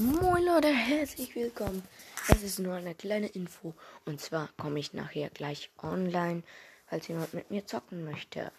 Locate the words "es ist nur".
2.28-2.74